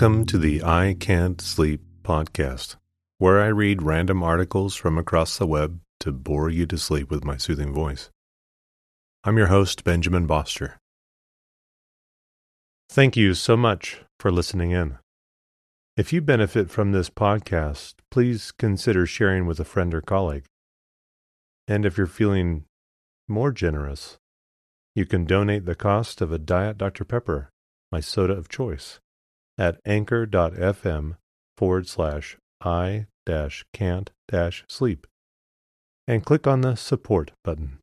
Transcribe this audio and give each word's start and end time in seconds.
Welcome 0.00 0.24
to 0.28 0.38
the 0.38 0.62
I 0.64 0.96
Can't 0.98 1.38
Sleep 1.42 1.82
podcast, 2.02 2.76
where 3.18 3.38
I 3.38 3.48
read 3.48 3.82
random 3.82 4.22
articles 4.22 4.74
from 4.74 4.96
across 4.96 5.36
the 5.36 5.46
web 5.46 5.78
to 5.98 6.10
bore 6.10 6.48
you 6.48 6.64
to 6.68 6.78
sleep 6.78 7.10
with 7.10 7.22
my 7.22 7.36
soothing 7.36 7.74
voice. 7.74 8.08
I'm 9.24 9.36
your 9.36 9.48
host, 9.48 9.84
Benjamin 9.84 10.26
Boster. 10.26 10.78
Thank 12.88 13.14
you 13.14 13.34
so 13.34 13.58
much 13.58 14.00
for 14.18 14.32
listening 14.32 14.70
in. 14.70 14.96
If 15.98 16.14
you 16.14 16.22
benefit 16.22 16.70
from 16.70 16.92
this 16.92 17.10
podcast, 17.10 17.96
please 18.10 18.52
consider 18.52 19.04
sharing 19.04 19.44
with 19.44 19.60
a 19.60 19.66
friend 19.66 19.92
or 19.92 20.00
colleague. 20.00 20.46
And 21.68 21.84
if 21.84 21.98
you're 21.98 22.06
feeling 22.06 22.64
more 23.28 23.52
generous, 23.52 24.16
you 24.94 25.04
can 25.04 25.26
donate 25.26 25.66
the 25.66 25.74
cost 25.74 26.22
of 26.22 26.32
a 26.32 26.38
Diet 26.38 26.78
Dr. 26.78 27.04
Pepper, 27.04 27.50
my 27.92 28.00
soda 28.00 28.32
of 28.32 28.48
choice, 28.48 28.98
at 29.60 29.78
anchor.fm 29.84 31.16
forward 31.58 31.86
slash 31.86 32.38
I 32.62 33.06
dash 33.26 33.64
can't 33.74 34.10
dash 34.26 34.64
sleep 34.68 35.06
and 36.08 36.24
click 36.24 36.46
on 36.46 36.62
the 36.62 36.74
support 36.74 37.32
button. 37.44 37.78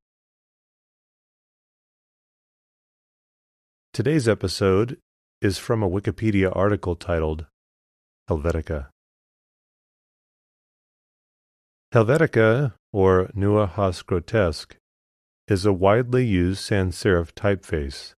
Today's 3.94 4.28
episode 4.28 4.98
is 5.40 5.60
from 5.60 5.84
a 5.84 5.90
Wikipedia 5.90 6.52
article 6.56 6.96
titled 6.96 7.46
Helvetica. 8.28 8.88
Helvetica, 11.94 12.74
or 12.92 13.30
Neue 13.36 13.68
Haas 13.68 14.02
Grotesque, 14.02 14.76
is 15.48 15.66
a 15.66 15.72
widely 15.72 16.26
used 16.26 16.60
sans 16.60 16.96
serif 16.96 17.32
typeface 17.34 18.14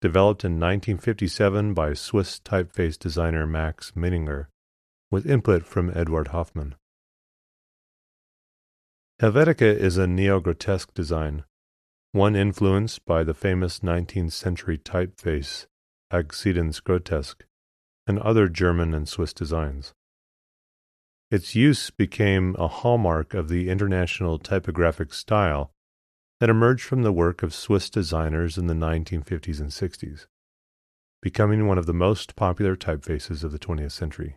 developed 0.00 0.44
in 0.44 0.52
1957 0.52 1.74
by 1.74 1.94
Swiss 1.94 2.38
typeface 2.40 2.98
designer 2.98 3.46
Max 3.46 3.92
Miedinger 3.96 4.46
with 5.10 5.28
input 5.28 5.64
from 5.64 5.90
Eduard 5.96 6.28
Hoffmann. 6.28 6.74
Helvetica 9.20 9.74
is 9.74 9.96
a 9.96 10.06
neo-grotesque 10.06 10.92
design, 10.92 11.44
one 12.12 12.36
influenced 12.36 13.04
by 13.06 13.24
the 13.24 13.34
famous 13.34 13.80
19th 13.80 14.32
century 14.32 14.76
typeface 14.76 15.66
Akzidenz 16.12 16.82
Grotesque 16.82 17.44
and 18.06 18.18
other 18.18 18.48
German 18.48 18.94
and 18.94 19.08
Swiss 19.08 19.32
designs. 19.32 19.94
Its 21.30 21.54
use 21.54 21.90
became 21.90 22.54
a 22.58 22.68
hallmark 22.68 23.34
of 23.34 23.48
the 23.48 23.68
international 23.68 24.38
typographic 24.38 25.12
style 25.12 25.72
that 26.40 26.50
emerged 26.50 26.84
from 26.84 27.02
the 27.02 27.12
work 27.12 27.42
of 27.42 27.54
Swiss 27.54 27.88
designers 27.88 28.58
in 28.58 28.66
the 28.66 28.74
1950s 28.74 29.60
and 29.60 29.70
60s, 29.70 30.26
becoming 31.22 31.66
one 31.66 31.78
of 31.78 31.86
the 31.86 31.94
most 31.94 32.36
popular 32.36 32.76
typefaces 32.76 33.42
of 33.42 33.52
the 33.52 33.58
20th 33.58 33.92
century. 33.92 34.36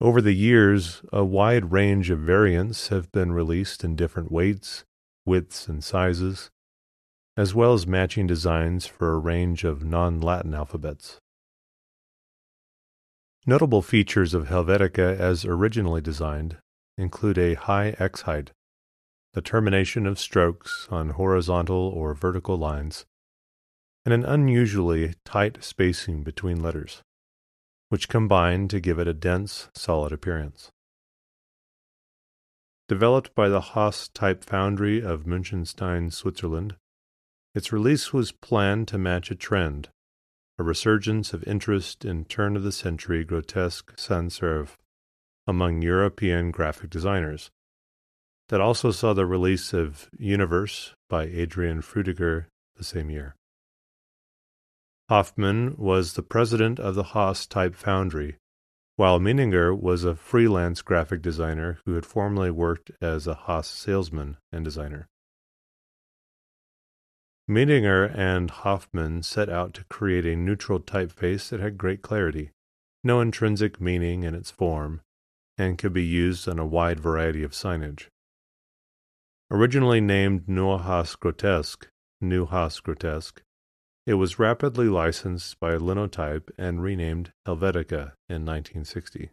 Over 0.00 0.20
the 0.20 0.34
years, 0.34 1.02
a 1.12 1.24
wide 1.24 1.72
range 1.72 2.10
of 2.10 2.18
variants 2.18 2.88
have 2.88 3.10
been 3.12 3.32
released 3.32 3.82
in 3.82 3.96
different 3.96 4.30
weights, 4.30 4.84
widths, 5.24 5.68
and 5.68 5.82
sizes, 5.82 6.50
as 7.36 7.54
well 7.54 7.72
as 7.72 7.86
matching 7.86 8.26
designs 8.26 8.86
for 8.86 9.12
a 9.12 9.18
range 9.18 9.64
of 9.64 9.84
non 9.84 10.20
Latin 10.20 10.54
alphabets. 10.54 11.18
Notable 13.46 13.80
features 13.80 14.34
of 14.34 14.48
Helvetica 14.48 15.18
as 15.18 15.44
originally 15.44 16.00
designed 16.00 16.58
include 16.98 17.38
a 17.38 17.54
high 17.54 17.94
X 17.98 18.22
height, 18.22 18.50
the 19.36 19.42
termination 19.42 20.06
of 20.06 20.18
strokes 20.18 20.88
on 20.90 21.10
horizontal 21.10 21.92
or 21.94 22.14
vertical 22.14 22.56
lines, 22.56 23.04
and 24.02 24.14
an 24.14 24.24
unusually 24.24 25.12
tight 25.26 25.62
spacing 25.62 26.22
between 26.22 26.62
letters, 26.62 27.02
which 27.90 28.08
combine 28.08 28.66
to 28.66 28.80
give 28.80 28.98
it 28.98 29.06
a 29.06 29.12
dense, 29.12 29.68
solid 29.74 30.10
appearance. 30.10 30.70
Developed 32.88 33.34
by 33.34 33.50
the 33.50 33.60
Haas 33.60 34.08
Type 34.08 34.42
Foundry 34.44 35.02
of 35.02 35.24
Münchenstein, 35.24 36.10
Switzerland, 36.10 36.76
its 37.54 37.70
release 37.70 38.14
was 38.14 38.32
planned 38.32 38.88
to 38.88 38.96
match 38.96 39.30
a 39.30 39.34
trend, 39.34 39.90
a 40.58 40.62
resurgence 40.62 41.34
of 41.34 41.44
interest 41.44 42.06
in 42.06 42.24
turn 42.24 42.56
of 42.56 42.62
the 42.62 42.72
century 42.72 43.22
grotesque 43.22 43.92
sans 43.98 44.38
serif 44.38 44.76
among 45.46 45.82
European 45.82 46.50
graphic 46.50 46.88
designers, 46.88 47.50
that 48.48 48.60
also 48.60 48.90
saw 48.90 49.12
the 49.12 49.26
release 49.26 49.72
of 49.72 50.08
Univers 50.18 50.94
by 51.08 51.24
Adrian 51.24 51.82
Frutiger 51.82 52.46
the 52.76 52.84
same 52.84 53.10
year. 53.10 53.34
Hoffmann 55.08 55.76
was 55.76 56.12
the 56.12 56.22
president 56.22 56.80
of 56.80 56.94
the 56.94 57.04
Haas 57.14 57.46
Type 57.46 57.74
Foundry, 57.76 58.36
while 58.96 59.20
Miedinger 59.20 59.78
was 59.78 60.04
a 60.04 60.16
freelance 60.16 60.82
graphic 60.82 61.22
designer 61.22 61.78
who 61.84 61.94
had 61.94 62.06
formerly 62.06 62.50
worked 62.50 62.90
as 63.00 63.26
a 63.26 63.34
Haas 63.34 63.68
salesman 63.68 64.36
and 64.50 64.64
designer. 64.64 65.06
Miedinger 67.48 68.12
and 68.16 68.50
Hoffmann 68.50 69.22
set 69.22 69.48
out 69.48 69.74
to 69.74 69.84
create 69.84 70.26
a 70.26 70.34
neutral 70.34 70.80
typeface 70.80 71.50
that 71.50 71.60
had 71.60 71.78
great 71.78 72.02
clarity, 72.02 72.50
no 73.04 73.20
intrinsic 73.20 73.80
meaning 73.80 74.24
in 74.24 74.34
its 74.34 74.50
form, 74.50 75.00
and 75.56 75.78
could 75.78 75.92
be 75.92 76.04
used 76.04 76.48
on 76.48 76.58
a 76.58 76.66
wide 76.66 76.98
variety 76.98 77.44
of 77.44 77.52
signage. 77.52 78.08
Originally 79.50 80.00
named 80.00 80.48
Neue 80.48 80.78
Haas 80.78 81.14
Grotesque, 81.16 81.88
Neue 82.20 82.46
Haas 82.46 82.80
Grotesque, 82.80 83.42
it 84.06 84.14
was 84.14 84.38
rapidly 84.38 84.88
licensed 84.88 85.58
by 85.60 85.76
Linotype 85.76 86.50
and 86.58 86.82
renamed 86.82 87.32
Helvetica 87.46 88.12
in 88.28 88.44
1960, 88.44 89.30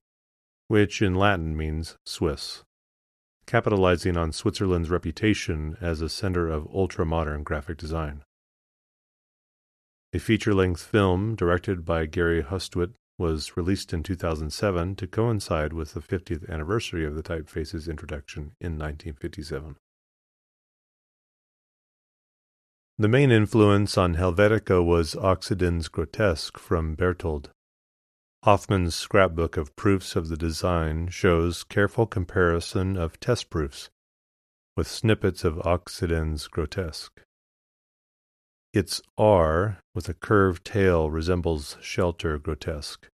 which 0.67 1.01
in 1.01 1.15
Latin 1.15 1.55
means 1.55 1.97
Swiss 2.05 2.63
capitalizing 3.45 4.17
on 4.17 4.31
Switzerland's 4.31 4.89
reputation 4.89 5.77
as 5.81 6.01
a 6.01 6.09
center 6.09 6.47
of 6.47 6.67
ultra 6.73 7.05
modern 7.05 7.43
graphic 7.43 7.77
design. 7.77 8.23
A 10.13 10.19
feature 10.19 10.53
length 10.53 10.81
film 10.81 11.35
directed 11.35 11.83
by 11.83 12.05
Gary 12.05 12.43
Hustwit 12.43 12.93
was 13.17 13.57
released 13.57 13.93
in 13.93 14.03
2007 14.03 14.95
to 14.95 15.07
coincide 15.07 15.73
with 15.73 15.93
the 15.93 16.01
50th 16.01 16.49
anniversary 16.49 17.05
of 17.05 17.15
the 17.15 17.23
typeface's 17.23 17.87
introduction 17.87 18.53
in 18.59 18.77
1957. 18.77 19.75
The 22.99 23.07
main 23.07 23.31
influence 23.31 23.97
on 23.97 24.15
Helvetica 24.15 24.85
was 24.85 25.15
Akzidenz 25.15 25.91
Grotesque 25.91 26.59
from 26.59 26.93
Berthold, 26.93 27.49
Hoffman's 28.43 28.93
scrapbook 28.93 29.57
of 29.57 29.75
proofs 29.75 30.15
of 30.15 30.27
the 30.27 30.37
design 30.37 31.07
shows 31.07 31.63
careful 31.63 32.05
comparison 32.05 32.95
of 32.95 33.19
test 33.19 33.49
proofs 33.49 33.89
with 34.77 34.87
snippets 34.87 35.43
of 35.43 35.55
Akzidenz 35.65 36.47
grotesque. 36.47 37.21
Its 38.73 39.01
R 39.17 39.79
with 39.95 40.07
a 40.07 40.13
curved 40.13 40.65
tail 40.65 41.09
resembles 41.09 41.77
Schelter 41.81 42.37
grotesque, 42.37 43.07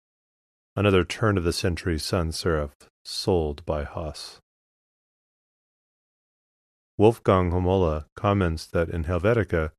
another 0.76 1.04
turn 1.04 1.38
of 1.38 1.44
the 1.44 1.54
century 1.54 2.00
sans 2.00 2.36
serif 2.36 2.72
sold 3.06 3.66
by 3.66 3.84
Haas. 3.84 4.40
Wolfgang 6.98 7.52
Homola 7.52 8.06
comments 8.16 8.66
that 8.66 8.90
in 8.90 9.04
Helvetica 9.04 9.72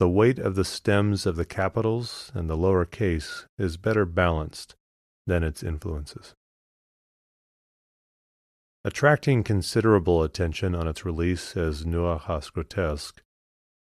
the 0.00 0.08
weight 0.08 0.38
of 0.38 0.54
the 0.54 0.64
stems 0.64 1.26
of 1.26 1.36
the 1.36 1.44
capitals 1.44 2.32
and 2.34 2.48
the 2.48 2.56
lower 2.56 2.84
case 2.84 3.46
is 3.58 3.76
better 3.76 4.04
balanced 4.04 4.74
than 5.26 5.44
its 5.44 5.62
influences. 5.62 6.34
Attracting 8.82 9.44
considerable 9.44 10.22
attention 10.22 10.74
on 10.74 10.88
its 10.88 11.04
release 11.04 11.54
as 11.54 11.84
Neue 11.84 12.16
Haas 12.16 12.48
Grotesque, 12.48 13.22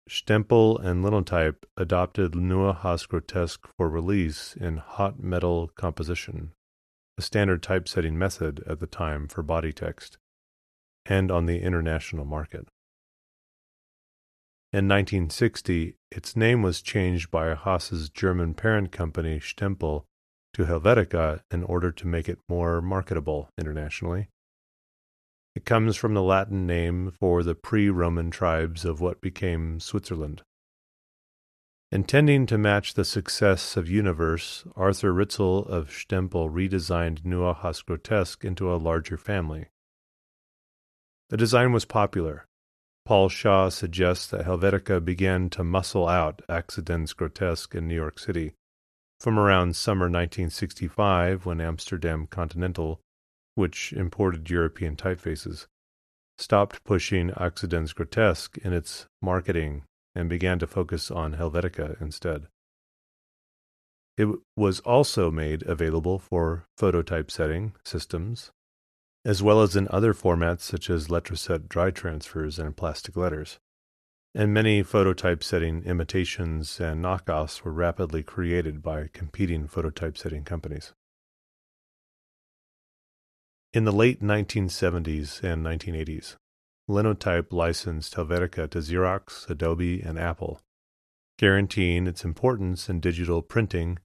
Stempel 0.09 0.77
and 0.77 1.01
Linotype 1.01 1.65
adopted 1.77 2.35
Neue 2.35 2.73
Haas 2.73 3.05
Grotesque 3.05 3.65
for 3.77 3.89
release 3.89 4.55
in 4.55 4.77
hot 4.77 5.23
metal 5.23 5.69
composition, 5.75 6.51
a 7.17 7.21
standard 7.21 7.63
typesetting 7.63 8.17
method 8.17 8.61
at 8.67 8.81
the 8.81 8.88
time 8.88 9.29
for 9.29 9.41
body 9.41 9.71
text, 9.71 10.17
and 11.05 11.31
on 11.31 11.45
the 11.45 11.61
international 11.61 12.25
market. 12.25 12.67
In 14.71 14.88
1960, 14.88 15.97
its 16.09 16.35
name 16.35 16.63
was 16.63 16.81
changed 16.81 17.29
by 17.29 17.53
Haas's 17.53 18.09
German 18.09 18.53
parent 18.55 18.91
company 18.91 19.39
Stempel 19.39 20.05
to 20.53 20.65
Helvetica 20.65 21.41
in 21.51 21.63
order 21.63 21.91
to 21.91 22.07
make 22.07 22.27
it 22.27 22.39
more 22.50 22.81
marketable 22.81 23.50
internationally. 23.59 24.29
It 25.55 25.65
comes 25.65 25.95
from 25.95 26.15
the 26.15 26.23
Latin 26.23 26.65
name 26.65 27.11
for 27.19 27.44
the 27.44 27.53
pre 27.53 27.89
Roman 27.89 28.31
tribes 28.31 28.83
of 28.85 29.00
what 29.00 29.21
became 29.21 29.79
Switzerland. 29.79 30.41
Intending 31.91 32.47
to 32.47 32.57
match 32.57 32.95
the 32.95 33.05
success 33.05 33.77
of 33.77 33.88
Univers, 33.88 34.65
Arthur 34.75 35.13
Ritzel 35.13 35.67
of 35.67 35.89
Stempel 35.89 36.50
redesigned 36.50 37.23
Neue 37.23 37.53
Haas 37.53 37.83
Grotesque 37.83 38.44
into 38.44 38.73
a 38.73 38.77
larger 38.77 39.17
family. 39.17 39.67
The 41.33 41.38
design 41.38 41.71
was 41.71 41.83
popular, 41.83 42.45
Paul 43.06 43.27
Shaw 43.27 43.69
suggests 43.69 44.27
that 44.27 44.45
Helvetica 44.45 45.03
began 45.03 45.50
to 45.50 45.63
muscle 45.63 46.07
out 46.07 46.44
Akzidenz 46.47 47.15
Grotesque 47.15 47.74
in 47.74 47.88
New 47.88 47.95
York 47.95 48.19
City, 48.19 48.53
From 49.19 49.39
around 49.39 49.75
summer 49.75 50.06
1965, 50.06 51.47
when 51.47 51.59
Amsterdam 51.59 52.27
Continental, 52.27 53.01
which 53.56 53.94
imported 53.94 54.47
European 54.51 54.95
typefaces, 54.95 55.65
stopped 56.38 56.83
pushing 56.83 57.31
Akzidenz 57.31 57.95
grotesque 57.95 58.59
in 58.59 58.71
its 58.71 59.07
marketing 59.19 59.86
and 60.13 60.29
began 60.29 60.59
to 60.59 60.68
focus 60.68 61.09
on 61.09 61.33
Helvetica 61.33 62.00
instead. 62.00 62.45
It 64.18 64.27
was 64.56 64.81
also 64.81 65.31
made 65.31 65.63
available 65.63 66.19
for 66.19 66.68
phototypesetting 66.79 67.71
systems, 67.83 68.51
as 69.25 69.41
well 69.41 69.61
as 69.61 69.75
in 69.75 69.87
other 69.89 70.13
formats 70.13 70.61
such 70.61 70.89
as 70.89 71.07
Letraset 71.07 71.69
dry 71.69 71.91
transfers 71.91 72.59
and 72.59 72.75
plastic 72.75 73.15
letters. 73.15 73.59
And 74.35 74.53
many 74.53 74.83
phototypesetting 74.83 75.85
imitations 75.85 76.79
and 76.79 77.03
knockoffs 77.03 77.61
were 77.61 77.71
rapidly 77.71 78.23
created 78.23 78.81
by 78.81 79.09
competing 79.13 79.67
phototypesetting 79.67 80.43
companies. 80.43 80.93
In 83.71 83.85
the 83.85 83.91
late 83.91 84.21
1970s 84.21 85.41
and 85.43 85.65
1980s, 85.65 86.35
Linotype 86.87 87.53
licensed 87.53 88.15
Helvetica 88.15 88.69
to 88.71 88.79
Xerox, 88.79 89.49
Adobe, 89.49 90.01
and 90.01 90.19
Apple, 90.19 90.59
guaranteeing 91.37 92.07
its 92.07 92.25
importance 92.25 92.89
in 92.89 92.99
digital 92.99 93.41
printing 93.41 93.99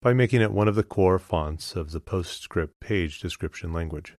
by 0.00 0.14
making 0.14 0.40
it 0.40 0.50
one 0.50 0.66
of 0.66 0.76
the 0.76 0.82
core 0.82 1.18
fonts 1.18 1.76
of 1.76 1.90
the 1.90 2.00
PostScript 2.00 2.80
page 2.80 3.20
description 3.20 3.72
language. 3.72 4.16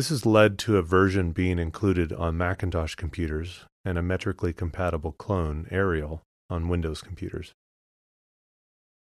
This 0.00 0.08
has 0.08 0.24
led 0.24 0.58
to 0.60 0.78
a 0.78 0.82
version 0.82 1.32
being 1.32 1.58
included 1.58 2.10
on 2.10 2.38
Macintosh 2.38 2.94
computers 2.94 3.66
and 3.84 3.98
a 3.98 4.02
metrically 4.02 4.54
compatible 4.54 5.12
clone, 5.12 5.68
Arial, 5.70 6.22
on 6.48 6.70
Windows 6.70 7.02
computers. 7.02 7.52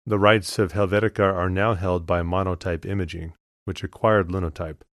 The 0.06 0.20
rights 0.20 0.60
of 0.60 0.74
Helvetica 0.74 1.24
are 1.24 1.50
now 1.50 1.76
held 1.76 2.06
by 2.06 2.24
Monotype 2.24 2.86
Imaging, 2.86 3.36
which 3.64 3.86
acquired 3.86 4.34
Linotype. 4.34 4.84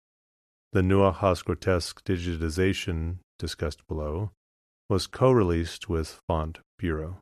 The 0.71 0.81
Neue 0.81 1.11
Haas 1.11 1.41
Grotesque 1.41 2.01
digitization 2.05 3.17
discussed 3.37 3.85
below 3.85 4.31
was 4.89 5.05
co-released 5.05 5.89
with 5.89 6.21
Font 6.29 6.59
Bureau. 6.77 7.17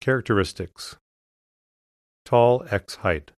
Characteristics 0.00 0.96
Tall 2.24 2.66
X 2.72 2.96
height, 2.96 3.30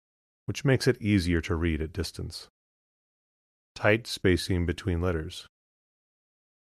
which 0.50 0.64
makes 0.64 0.88
it 0.88 1.00
easier 1.00 1.40
to 1.40 1.54
read 1.54 1.80
at 1.80 1.92
distance. 1.92 2.48
Tight 3.76 4.08
spacing 4.08 4.66
between 4.66 5.00
letters. 5.00 5.46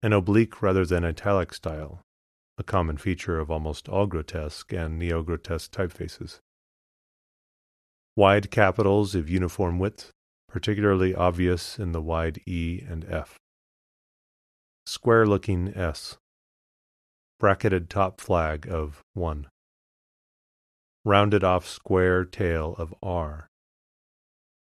An 0.02 0.14
oblique 0.14 0.62
rather 0.62 0.86
than 0.86 1.04
italic 1.04 1.52
style, 1.52 2.00
a 2.56 2.62
common 2.62 2.96
feature 2.96 3.38
of 3.38 3.50
almost 3.50 3.86
all 3.86 4.06
grotesque 4.06 4.72
and 4.72 4.98
neo-grotesque 4.98 5.70
typefaces. 5.72 6.38
Wide 8.16 8.50
capitals 8.50 9.14
of 9.14 9.28
uniform 9.28 9.78
width, 9.78 10.10
particularly 10.48 11.14
obvious 11.14 11.78
in 11.78 11.92
the 11.92 12.00
wide 12.00 12.40
E 12.46 12.82
and 12.88 13.04
F. 13.04 13.36
Square-looking 14.86 15.76
S. 15.76 16.16
Bracketed 17.38 17.90
top 17.90 18.22
flag 18.22 18.66
of 18.70 19.02
1 19.12 19.48
rounded 21.04 21.44
off 21.44 21.68
square 21.68 22.24
tail 22.24 22.74
of 22.78 22.92
R. 23.00 23.45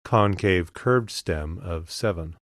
Concave 0.07 0.71
curved 0.71 1.11
stem 1.11 1.59
of 1.61 1.91
7. 1.91 2.37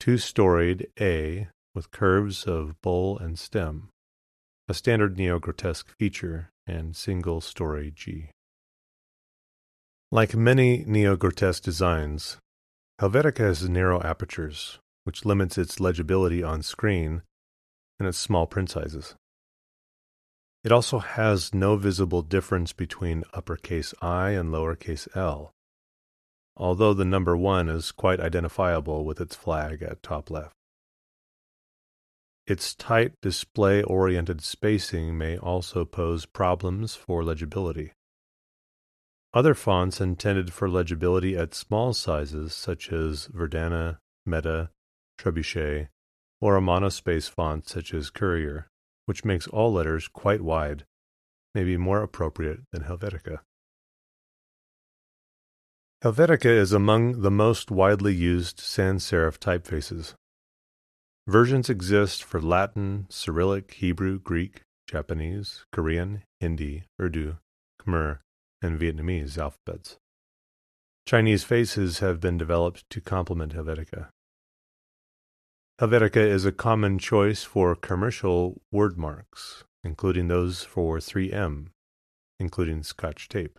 Two 0.00 0.16
storied 0.16 0.88
A 0.98 1.48
with 1.74 1.90
curves 1.90 2.44
of 2.44 2.80
bowl 2.80 3.18
and 3.18 3.38
stem, 3.38 3.90
a 4.66 4.72
standard 4.72 5.18
neo-grotesque 5.18 5.94
feature, 5.98 6.48
and 6.66 6.96
single 6.96 7.42
story 7.42 7.92
G. 7.94 8.30
Like 10.10 10.34
many 10.34 10.84
neo-grotesque 10.86 11.62
designs, 11.62 12.38
Helvetica 12.98 13.40
has 13.40 13.68
narrow 13.68 14.00
apertures, 14.00 14.78
which 15.04 15.26
limits 15.26 15.58
its 15.58 15.80
legibility 15.80 16.42
on 16.42 16.62
screen 16.62 17.20
and 17.98 18.08
its 18.08 18.16
small 18.16 18.46
print 18.46 18.70
sizes. 18.70 19.16
It 20.64 20.72
also 20.72 20.98
has 20.98 21.52
no 21.52 21.76
visible 21.76 22.22
difference 22.22 22.72
between 22.72 23.24
uppercase 23.34 23.92
I 24.00 24.30
and 24.30 24.48
lowercase 24.48 25.14
l, 25.14 25.52
although 26.56 26.94
the 26.94 27.04
number 27.04 27.36
1 27.36 27.68
is 27.68 27.92
quite 27.92 28.20
identifiable 28.20 29.04
with 29.04 29.20
its 29.20 29.36
flag 29.36 29.82
at 29.82 30.02
top 30.02 30.30
left. 30.30 30.54
Its 32.46 32.74
tight 32.74 33.12
display-oriented 33.20 34.40
spacing 34.40 35.18
may 35.18 35.36
also 35.36 35.84
pose 35.84 36.26
problems 36.26 36.94
for 36.94 37.24
legibility. 37.24 37.92
Other 39.34 39.52
fonts 39.52 40.00
intended 40.00 40.52
for 40.52 40.68
legibility 40.68 41.36
at 41.36 41.54
small 41.54 41.92
sizes, 41.92 42.54
such 42.54 42.92
as 42.92 43.28
Verdana, 43.28 43.98
Meta, 44.24 44.70
Trebuchet, 45.18 45.88
or 46.40 46.56
a 46.56 46.60
monospace 46.60 47.28
font 47.28 47.68
such 47.68 47.92
as 47.92 48.10
Courier, 48.10 48.68
which 49.06 49.24
makes 49.24 49.46
all 49.48 49.72
letters 49.72 50.08
quite 50.08 50.40
wide, 50.40 50.84
may 51.54 51.64
be 51.64 51.76
more 51.76 52.02
appropriate 52.02 52.60
than 52.72 52.84
Helvetica. 52.84 53.40
Helvetica 56.04 56.50
is 56.50 56.74
among 56.74 57.22
the 57.22 57.30
most 57.30 57.70
widely 57.70 58.14
used 58.14 58.60
sans 58.60 59.02
serif 59.02 59.38
typefaces. 59.38 60.12
Versions 61.26 61.70
exist 61.70 62.22
for 62.22 62.40
Latin, 62.40 63.06
Cyrillic, 63.08 63.72
Hebrew, 63.72 64.18
Greek, 64.18 64.60
Japanese, 64.86 65.64
Korean, 65.72 66.22
Hindi, 66.38 66.84
Urdu, 67.00 67.38
Khmer, 67.80 68.18
and 68.60 68.78
Vietnamese 68.78 69.38
alphabets. 69.38 69.96
Chinese 71.06 71.44
faces 71.44 72.00
have 72.00 72.20
been 72.20 72.36
developed 72.36 72.84
to 72.90 73.00
complement 73.00 73.54
Helvetica. 73.54 74.08
Helvetica 75.80 76.20
is 76.20 76.44
a 76.44 76.52
common 76.52 76.98
choice 76.98 77.42
for 77.42 77.74
commercial 77.74 78.60
word 78.70 78.98
marks, 78.98 79.64
including 79.82 80.28
those 80.28 80.62
for 80.62 80.98
3M, 80.98 81.68
including 82.38 82.82
Scotch 82.82 83.28
tape, 83.28 83.58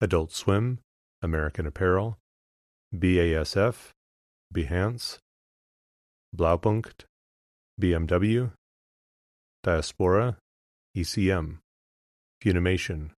Adult 0.00 0.30
Swim, 0.30 0.78
American 1.22 1.66
Apparel, 1.66 2.18
BASF, 2.94 3.90
Behance, 4.54 5.18
Blaupunkt, 6.36 7.04
BMW, 7.80 8.50
Diaspora, 9.62 10.36
ECM, 10.96 11.58
Funimation, 12.42 13.10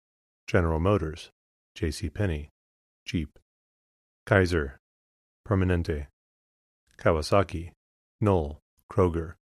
General 0.46 0.80
Motors, 0.80 1.30
J.C. 1.74 2.08
Penney, 2.08 2.48
Jeep, 3.04 3.38
Kaiser, 4.26 4.78
Permanente, 5.46 6.06
Kawasaki, 6.98 7.72
Knoll, 8.20 8.58
Kroger, 8.90 9.34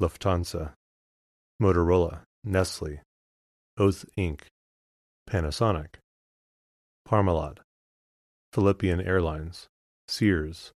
Lufthansa, 0.00 0.72
Motorola, 1.60 2.22
Nestle, 2.44 3.00
Oath 3.78 4.04
Inc., 4.18 4.42
Panasonic, 5.28 5.96
Parmalat, 7.06 7.58
Philippine 8.52 9.00
Airlines, 9.00 9.68
Sears, 10.08 10.72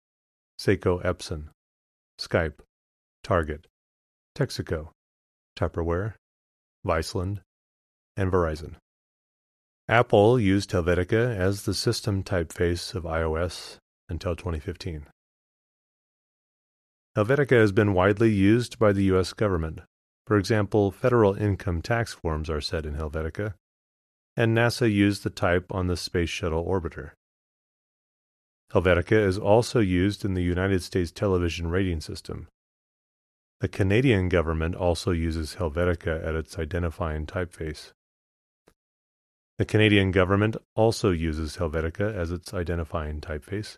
Seiko 0.61 1.03
Epson, 1.03 1.49
Skype, 2.21 2.61
Target, 3.25 3.67
Texaco, 4.37 4.91
Tupperware, 5.59 6.15
Viceland, 6.87 7.41
and 8.17 8.31
Verizon. 8.31 8.77
Apple 9.89 10.39
used 10.39 10.71
Helvetica 10.71 11.37
as 11.37 11.65
the 11.65 11.75
system 11.75 12.23
typeface 12.23 12.95
of 12.95 13.03
iOS 13.03 13.79
until 14.09 14.37
2015. 14.37 15.07
Helvetica 17.17 17.59
has 17.59 17.73
been 17.73 17.93
widely 17.93 18.31
used 18.31 18.79
by 18.79 18.93
the 18.93 19.03
U.S. 19.05 19.33
government. 19.33 19.81
For 20.29 20.37
example, 20.37 20.93
federal 20.93 21.35
income 21.35 21.83
tax 21.83 22.15
forms 22.15 22.49
are 22.49 22.61
set 22.61 22.87
in 22.87 22.95
Helvetica, 22.95 23.55
and 24.37 24.57
NASA 24.57 24.93
used 24.93 25.23
the 25.25 25.31
type 25.31 25.67
on 25.71 25.87
the 25.87 25.97
Space 25.97 26.31
Shuttle 26.31 26.65
orbiter. 26.65 27.11
Helvetica 28.73 29.27
is 29.27 29.37
also 29.37 29.81
used 29.81 30.25
in 30.25 30.35
the 30.35 30.43
United 30.43 30.83
States 30.83 31.11
television 31.11 31.69
rating 31.69 32.01
system. 32.01 32.47
The 33.61 33.69
Canadian 33.69 34.29
government 34.29 34.75
also 34.77 35.11
uses 35.11 35.57
Helvetica 35.57 36.27
at 36.27 36.35
its 36.35 36.59
identifying 36.59 37.27
typeface. 37.27 37.93
The 39.59 39.67
Canadian 39.67 40.13
government 40.13 40.57
also 40.75 41.11
uses 41.11 41.57
Helvetica 41.57 42.15
as 42.15 42.31
its 42.31 42.55
identifying 42.55 43.21
typeface, 43.21 43.77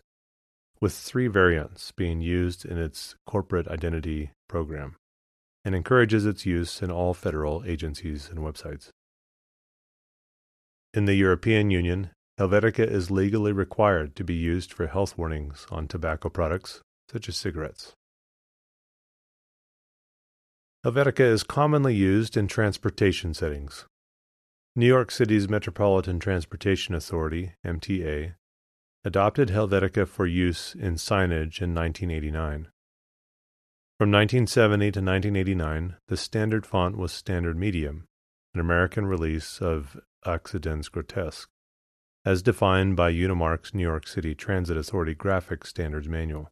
with 0.79 0.93
three 0.93 1.27
variants 1.27 1.91
being 1.91 2.21
used 2.21 2.63
in 2.63 2.77
its 2.77 3.15
corporate 3.25 3.67
identity 3.67 4.31
program, 4.47 4.95
and 5.65 5.75
encourages 5.75 6.25
its 6.25 6.45
use 6.45 6.81
in 6.81 6.91
all 6.91 7.13
federal 7.13 7.63
agencies 7.65 8.29
and 8.29 8.39
websites. 8.39 8.89
In 10.95 11.05
the 11.05 11.15
European 11.15 11.71
Union, 11.71 12.11
Helvetica 12.39 12.87
is 12.87 13.09
legally 13.09 13.51
required 13.51 14.15
to 14.15 14.23
be 14.23 14.35
used 14.35 14.71
for 14.71 14.85
health 14.85 15.17
warnings 15.17 15.65
on 15.71 15.87
tobacco 15.87 16.29
products, 16.29 16.81
such 17.11 17.27
as 17.27 17.35
cigarettes. 17.35 17.93
Helvetica 20.85 21.21
is 21.21 21.41
commonly 21.43 21.95
used 21.95 22.37
in 22.37 22.47
transportation 22.47 23.33
settings. 23.33 23.85
New 24.75 24.85
York 24.85 25.09
City's 25.09 25.49
Metropolitan 25.49 26.19
Transportation 26.19 26.93
Authority, 26.93 27.53
MTA, 27.65 28.35
adopted 29.03 29.49
Helvetica 29.49 30.07
for 30.07 30.27
use 30.27 30.75
in 30.75 30.95
signage 30.95 31.59
in 31.59 31.73
1989. 31.73 32.67
From 33.97 34.11
1970 34.11 34.91
to 34.91 34.99
1989, 34.99 35.95
the 36.07 36.17
standard 36.17 36.67
font 36.67 36.97
was 36.97 37.11
Standard 37.11 37.57
Medium, 37.57 38.05
an 38.53 38.59
American 38.59 39.07
release 39.07 39.59
of 39.59 39.99
Akzidenz 40.25 40.91
Grotesque, 40.91 41.49
as 42.25 42.41
defined 42.41 42.95
by 42.95 43.11
Unimark's 43.11 43.73
New 43.73 43.83
York 43.83 44.07
City 44.07 44.33
Transit 44.33 44.77
Authority 44.77 45.13
Graphic 45.13 45.65
Standards 45.65 46.07
Manual. 46.07 46.49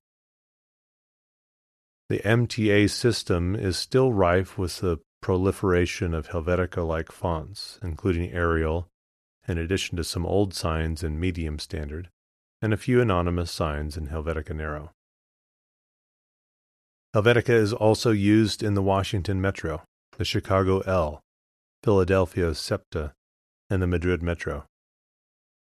The 2.09 2.19
MTA 2.19 2.89
system 2.89 3.55
is 3.55 3.77
still 3.77 4.11
rife 4.11 4.57
with 4.57 4.79
the 4.79 4.99
proliferation 5.21 6.13
of 6.13 6.29
Helvetica 6.29 6.85
like 6.85 7.11
fonts, 7.11 7.79
including 7.81 8.31
Arial, 8.31 8.89
in 9.47 9.57
addition 9.57 9.95
to 9.97 10.03
some 10.03 10.25
old 10.25 10.53
signs 10.53 11.03
in 11.03 11.19
medium 11.19 11.57
standard, 11.59 12.09
and 12.61 12.73
a 12.73 12.77
few 12.77 12.99
anonymous 13.01 13.51
signs 13.51 13.95
in 13.95 14.07
Helvetica 14.07 14.55
Narrow. 14.55 14.91
Helvetica 17.15 17.49
is 17.49 17.73
also 17.73 18.11
used 18.11 18.63
in 18.63 18.73
the 18.73 18.81
Washington 18.81 19.41
Metro, 19.41 19.83
the 20.17 20.25
Chicago 20.25 20.79
L, 20.81 21.21
Philadelphia 21.83 22.53
SEPTA, 22.53 23.13
and 23.71 23.81
the 23.81 23.87
Madrid 23.87 24.21
Metro. 24.21 24.65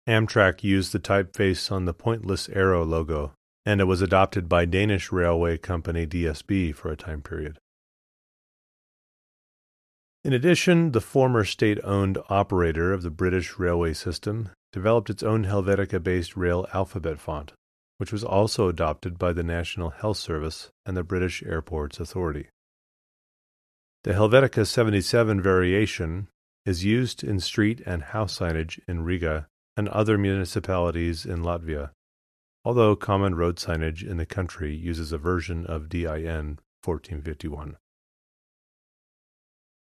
Amtrak 0.07 0.63
used 0.63 0.91
the 0.91 0.99
typeface 0.99 1.71
on 1.71 1.85
the 1.85 1.93
pointless 1.93 2.49
arrow 2.49 2.83
logo, 2.83 3.31
and 3.65 3.79
it 3.79 3.85
was 3.85 4.01
adopted 4.01 4.49
by 4.49 4.65
Danish 4.65 5.11
railway 5.11 5.57
company 5.57 6.05
DSB 6.05 6.75
for 6.75 6.91
a 6.91 6.97
time 6.97 7.21
period. 7.21 7.57
In 10.25 10.33
addition, 10.33 10.91
the 10.91 11.01
former 11.01 11.45
state 11.45 11.79
owned 11.83 12.17
operator 12.29 12.93
of 12.93 13.01
the 13.01 13.09
British 13.09 13.57
railway 13.57 13.93
system 13.93 14.49
developed 14.71 15.09
its 15.09 15.23
own 15.23 15.45
Helvetica 15.45 16.03
based 16.03 16.35
Rail 16.35 16.67
alphabet 16.73 17.19
font, 17.19 17.53
which 17.97 18.11
was 18.11 18.23
also 18.23 18.67
adopted 18.67 19.17
by 19.17 19.31
the 19.31 19.43
National 19.43 19.91
Health 19.91 20.17
Service 20.17 20.69
and 20.85 20.97
the 20.97 21.03
British 21.03 21.43
Airports 21.43 21.99
Authority. 21.99 22.47
The 24.03 24.13
Helvetica 24.13 24.67
77 24.67 25.41
variation 25.41 26.27
is 26.65 26.85
used 26.85 27.23
in 27.23 27.39
street 27.39 27.81
and 27.85 28.03
house 28.03 28.39
signage 28.39 28.79
in 28.87 29.03
Riga 29.03 29.47
and 29.75 29.89
other 29.89 30.17
municipalities 30.17 31.25
in 31.25 31.41
Latvia, 31.43 31.91
although 32.63 32.95
common 32.95 33.35
road 33.35 33.57
signage 33.57 34.07
in 34.07 34.17
the 34.17 34.25
country 34.25 34.75
uses 34.75 35.11
a 35.11 35.17
version 35.17 35.65
of 35.65 35.89
DIN 35.89 36.59
1451. 36.83 37.77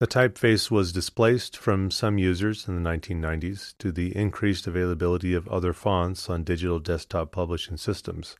The 0.01 0.07
typeface 0.09 0.69
was 0.69 0.93
displaced 0.93 1.57
from 1.57 1.91
some 1.91 2.19
users 2.19 2.67
in 2.67 2.83
the 2.83 2.91
1990s 2.91 3.75
to 3.79 3.93
the 3.93 4.17
increased 4.17 4.67
availability 4.67 5.33
of 5.33 5.47
other 5.47 5.73
fonts 5.73 6.29
on 6.29 6.43
digital 6.43 6.81
desktop 6.81 7.31
publishing 7.31 7.77
systems, 7.77 8.37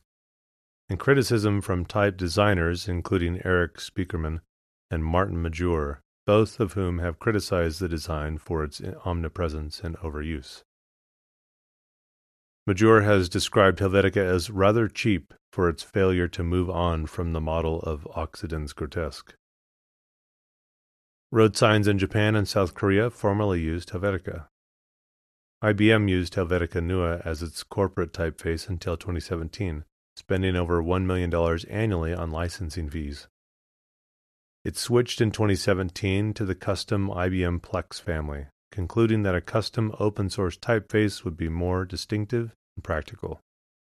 and 0.89 0.99
criticism 0.99 1.61
from 1.61 1.85
type 1.85 2.17
designers 2.17 2.89
including 2.89 3.41
Erik 3.45 3.77
Spiekermann 3.77 4.41
and 4.91 5.05
Martin 5.05 5.41
Majoor, 5.41 5.99
both 6.25 6.59
of 6.59 6.73
whom 6.73 6.99
have 6.99 7.19
criticized 7.19 7.79
the 7.79 7.89
design 7.89 8.37
for 8.37 8.63
its 8.63 8.79
eh, 8.81 8.93
omnipresence 9.05 9.81
and 9.81 9.97
overuse. 9.97 10.63
Majoor 12.67 13.03
has 13.03 13.27
described 13.27 13.79
Helvetica 13.79 14.23
as 14.23 14.49
rather 14.49 14.87
cheap 14.87 15.33
for 15.51 15.67
its 15.67 15.83
failure 15.83 16.29
to 16.29 16.43
move 16.43 16.69
on 16.69 17.05
from 17.05 17.33
the 17.33 17.41
model 17.41 17.81
of 17.81 18.07
Akzidenz 18.15 18.73
grotesque. 18.73 19.35
Road 21.29 21.57
signs 21.57 21.87
in 21.87 21.99
Japan 21.99 22.35
and 22.35 22.47
South 22.47 22.73
Korea 22.73 23.09
formerly 23.09 23.59
used 23.59 23.89
Helvetica. 23.89 24.47
IBM 25.63 26.09
used 26.09 26.35
Helvetica 26.35 26.81
Neue 26.81 27.21
as 27.25 27.41
its 27.41 27.63
corporate 27.63 28.13
typeface 28.13 28.69
until 28.69 28.95
2017, 28.95 29.83
spending 30.15 30.55
over 30.55 30.81
$1 30.81 31.05
million 31.05 31.33
annually 31.69 32.13
on 32.13 32.31
licensing 32.31 32.89
fees. 32.89 33.27
It 34.63 34.77
switched 34.77 35.19
in 35.19 35.31
2017 35.31 36.33
to 36.35 36.45
the 36.45 36.55
custom 36.55 37.09
IBM 37.09 37.59
Plex 37.59 37.99
family, 37.99 38.45
concluding 38.71 39.23
that 39.23 39.35
a 39.35 39.41
custom 39.41 39.93
open 39.99 40.29
source 40.29 40.57
typeface 40.57 41.25
would 41.25 41.35
be 41.35 41.49
more 41.49 41.83
distinctive 41.83 42.55
and 42.77 42.83
practical, 42.83 43.41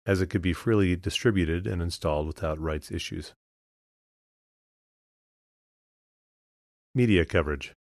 as 0.05 0.21
it 0.21 0.27
could 0.27 0.43
be 0.43 0.53
freely 0.53 0.95
distributed 0.95 1.65
and 1.65 1.81
installed 1.81 2.27
without 2.27 2.59
rights 2.59 2.91
issues. 2.91 3.33
Media 6.93 7.25
coverage. 7.25 7.73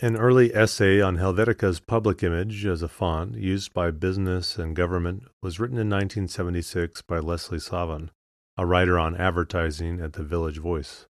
An 0.00 0.16
early 0.16 0.54
essay 0.54 1.00
on 1.00 1.18
Helvetica's 1.18 1.78
public 1.78 2.22
image 2.22 2.64
as 2.64 2.82
a 2.82 2.88
font 2.88 3.36
used 3.36 3.74
by 3.74 3.90
business 3.90 4.58
and 4.58 4.74
government 4.74 5.24
was 5.42 5.60
written 5.60 5.76
in 5.76 5.88
1976 5.88 7.02
by 7.02 7.18
Leslie 7.18 7.60
Savan, 7.60 8.10
a 8.56 8.64
writer 8.64 8.98
on 8.98 9.14
advertising 9.16 10.00
at 10.00 10.14
the 10.14 10.24
Village 10.24 10.58
Voice. 10.58 11.06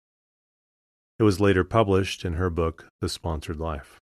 It 1.22 1.24
was 1.24 1.38
later 1.38 1.62
published 1.62 2.24
in 2.24 2.32
her 2.32 2.50
book, 2.50 2.88
The 3.00 3.08
Sponsored 3.08 3.60
Life. 3.60 4.00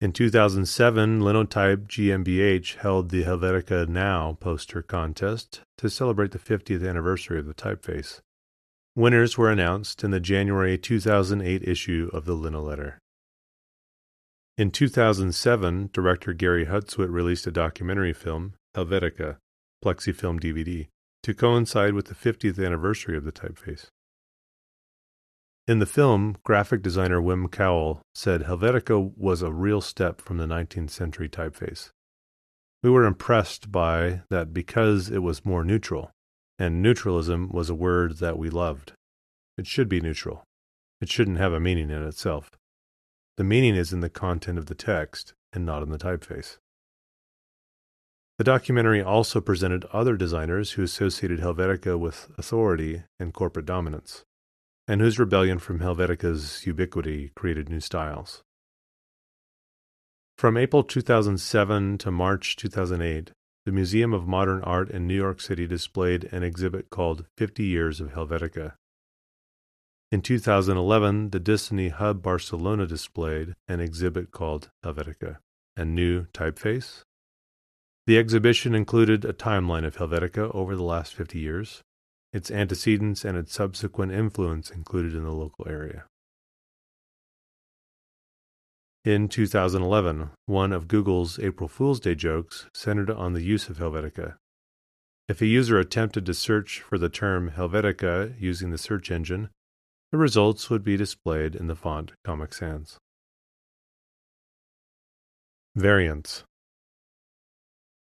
In 0.00 0.10
2007, 0.12 1.20
Linotype 1.20 1.86
GmbH 1.86 2.78
held 2.78 3.10
the 3.10 3.22
Helvetica 3.22 3.86
Now 3.86 4.36
poster 4.40 4.82
contest 4.82 5.60
to 5.76 5.88
celebrate 5.88 6.32
the 6.32 6.40
50th 6.40 6.84
anniversary 6.84 7.38
of 7.38 7.46
the 7.46 7.54
typeface. 7.54 8.18
Winners 8.96 9.38
were 9.38 9.52
announced 9.52 10.02
in 10.02 10.10
the 10.10 10.18
January 10.18 10.76
2008 10.76 11.62
issue 11.62 12.10
of 12.12 12.24
the 12.24 12.34
Letter. 12.34 12.98
In 14.56 14.72
2007, 14.72 15.90
director 15.92 16.32
Gary 16.32 16.66
Hustwit 16.66 17.12
released 17.12 17.46
a 17.46 17.52
documentary 17.52 18.12
film, 18.12 18.54
Helvetica, 18.76 19.36
Plexifilm 19.80 20.40
DVD, 20.40 20.88
to 21.22 21.34
coincide 21.34 21.94
with 21.94 22.06
the 22.06 22.16
50th 22.16 22.58
anniversary 22.58 23.16
of 23.16 23.22
the 23.22 23.30
typeface. 23.30 23.90
In 25.68 25.80
the 25.80 25.84
film, 25.86 26.38
graphic 26.44 26.80
designer 26.80 27.20
Wim 27.20 27.48
Crouwel 27.48 28.00
said 28.14 28.44
Helvetica 28.44 29.12
was 29.18 29.42
a 29.42 29.52
real 29.52 29.82
step 29.82 30.22
from 30.22 30.38
the 30.38 30.46
19th 30.46 30.88
century 30.88 31.28
typeface. 31.28 31.90
We 32.82 32.88
were 32.88 33.04
impressed 33.04 33.70
by 33.70 34.22
that 34.30 34.54
because 34.54 35.10
it 35.10 35.18
was 35.18 35.44
more 35.44 35.62
neutral, 35.62 36.10
and 36.58 36.80
neutralism 36.80 37.50
was 37.50 37.68
a 37.68 37.74
word 37.74 38.16
that 38.16 38.38
we 38.38 38.48
loved. 38.48 38.94
It 39.58 39.66
should 39.66 39.90
be 39.90 40.00
neutral. 40.00 40.42
It 41.02 41.10
shouldn't 41.10 41.36
have 41.36 41.52
a 41.52 41.60
meaning 41.60 41.90
in 41.90 42.02
itself. 42.02 42.50
The 43.36 43.44
meaning 43.44 43.74
is 43.74 43.92
in 43.92 44.00
the 44.00 44.08
content 44.08 44.56
of 44.56 44.66
the 44.66 44.74
text 44.74 45.34
and 45.52 45.66
not 45.66 45.82
in 45.82 45.90
the 45.90 45.98
typeface. 45.98 46.56
The 48.38 48.44
documentary 48.44 49.02
also 49.02 49.42
presented 49.42 49.84
other 49.92 50.16
designers 50.16 50.72
who 50.72 50.82
associated 50.82 51.40
Helvetica 51.40 51.98
with 51.98 52.30
authority 52.38 53.02
and 53.20 53.34
corporate 53.34 53.66
dominance, 53.66 54.24
and 54.88 55.02
whose 55.02 55.18
rebellion 55.18 55.58
from 55.58 55.80
Helvetica's 55.80 56.66
ubiquity 56.66 57.30
created 57.36 57.68
new 57.68 57.78
styles. 57.78 58.42
From 60.38 60.56
April 60.56 60.82
2007 60.82 61.98
to 61.98 62.10
March 62.10 62.56
2008, 62.56 63.32
the 63.66 63.72
Museum 63.72 64.14
of 64.14 64.26
Modern 64.26 64.62
Art 64.62 64.88
in 64.88 65.06
New 65.06 65.14
York 65.14 65.42
City 65.42 65.66
displayed 65.66 66.24
an 66.32 66.42
exhibit 66.42 66.88
called 66.88 67.26
50 67.36 67.64
Years 67.64 68.00
of 68.00 68.14
Helvetica. 68.14 68.72
In 70.10 70.22
2011, 70.22 71.30
the 71.30 71.40
Disseny 71.40 71.90
Hub 71.90 72.22
Barcelona 72.22 72.86
displayed 72.86 73.54
an 73.68 73.80
exhibit 73.80 74.30
called 74.30 74.70
Helvetica, 74.82 75.36
a 75.76 75.84
new 75.84 76.24
typeface. 76.32 77.02
The 78.06 78.16
exhibition 78.16 78.74
included 78.74 79.26
a 79.26 79.34
timeline 79.34 79.84
of 79.84 79.98
Helvetica 79.98 80.54
over 80.54 80.74
the 80.74 80.82
last 80.82 81.14
50 81.14 81.38
years, 81.38 81.82
its 82.32 82.50
antecedents 82.50 83.24
and 83.24 83.36
its 83.36 83.52
subsequent 83.52 84.12
influence 84.12 84.70
included 84.70 85.14
in 85.14 85.24
the 85.24 85.32
local 85.32 85.66
area. 85.68 86.04
In 89.04 89.28
2011, 89.28 90.30
one 90.46 90.72
of 90.72 90.88
Google's 90.88 91.38
April 91.38 91.68
Fool's 91.68 92.00
Day 92.00 92.14
jokes 92.14 92.66
centered 92.74 93.10
on 93.10 93.32
the 93.32 93.42
use 93.42 93.68
of 93.68 93.78
Helvetica. 93.78 94.34
If 95.28 95.40
a 95.40 95.46
user 95.46 95.78
attempted 95.78 96.26
to 96.26 96.34
search 96.34 96.80
for 96.80 96.98
the 96.98 97.08
term 97.08 97.52
Helvetica 97.52 98.34
using 98.38 98.70
the 98.70 98.78
search 98.78 99.10
engine, 99.10 99.50
the 100.10 100.18
results 100.18 100.68
would 100.70 100.82
be 100.82 100.96
displayed 100.96 101.54
in 101.54 101.66
the 101.66 101.76
font 101.76 102.12
Comic 102.24 102.52
Sans. 102.54 102.98
Variants 105.76 106.44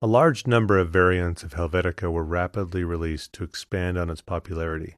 A 0.01 0.07
large 0.07 0.47
number 0.47 0.77
of 0.77 0.91
variants 0.91 1.43
of 1.43 1.55
Helvetica 1.55 2.09
were 2.09 2.23
rapidly 2.23 2.85
released 2.85 3.33
to 3.33 3.43
expand 3.43 3.97
on 3.97 4.09
its 4.09 4.21
popularity, 4.21 4.95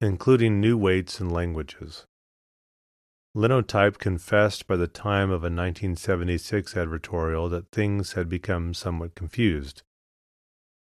including 0.00 0.58
new 0.58 0.78
weights 0.78 1.20
and 1.20 1.30
languages. 1.30 2.06
Linotype 3.34 3.98
confessed 3.98 4.66
by 4.66 4.76
the 4.76 4.86
time 4.86 5.30
of 5.30 5.42
a 5.42 5.52
1976 5.52 6.72
advertorial 6.72 7.50
that 7.50 7.70
things 7.72 8.12
had 8.12 8.30
become 8.30 8.72
somewhat 8.72 9.14
confused. 9.14 9.82